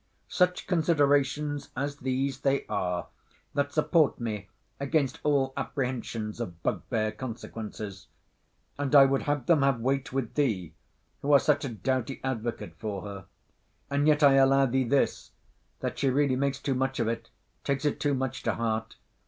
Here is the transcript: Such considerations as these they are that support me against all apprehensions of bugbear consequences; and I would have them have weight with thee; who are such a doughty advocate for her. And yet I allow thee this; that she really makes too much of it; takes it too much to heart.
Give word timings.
Such 0.29 0.65
considerations 0.65 1.69
as 1.77 1.97
these 1.97 2.39
they 2.39 2.65
are 2.65 3.09
that 3.53 3.71
support 3.71 4.19
me 4.19 4.47
against 4.79 5.19
all 5.21 5.53
apprehensions 5.55 6.39
of 6.39 6.63
bugbear 6.63 7.11
consequences; 7.11 8.07
and 8.79 8.95
I 8.95 9.05
would 9.05 9.21
have 9.21 9.45
them 9.45 9.61
have 9.61 9.79
weight 9.79 10.11
with 10.11 10.33
thee; 10.33 10.73
who 11.21 11.31
are 11.33 11.39
such 11.39 11.65
a 11.65 11.69
doughty 11.69 12.19
advocate 12.23 12.73
for 12.79 13.03
her. 13.03 13.25
And 13.91 14.07
yet 14.07 14.23
I 14.23 14.37
allow 14.37 14.65
thee 14.65 14.85
this; 14.85 15.33
that 15.81 15.99
she 15.99 16.09
really 16.09 16.35
makes 16.35 16.57
too 16.57 16.73
much 16.73 16.99
of 16.99 17.07
it; 17.07 17.29
takes 17.63 17.85
it 17.85 17.99
too 17.99 18.15
much 18.15 18.41
to 18.41 18.55
heart. 18.55 18.95